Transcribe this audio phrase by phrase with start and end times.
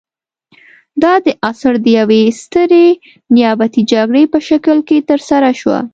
[1.03, 2.87] دا د عصر د یوې سترې
[3.35, 5.79] نیابتي جګړې په شکل کې ترسره شوه.